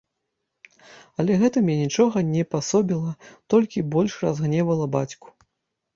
Але 1.23 1.35
гэтым 1.43 1.69
я 1.73 1.75
нічога 1.83 2.23
не 2.33 2.43
пасобіла, 2.55 3.13
толькі 3.55 3.87
больш 3.97 4.19
разгневала 4.27 4.85
бацьку. 4.97 5.27